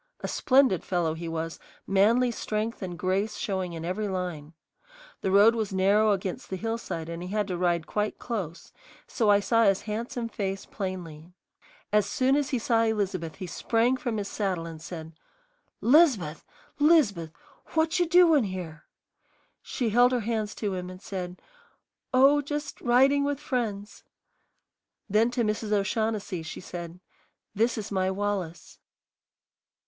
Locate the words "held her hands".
19.91-20.55